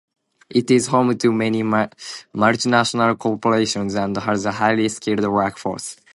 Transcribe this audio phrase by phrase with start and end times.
[0.49, 5.95] It is home to many multinational corporations and has a highly skilled workforce.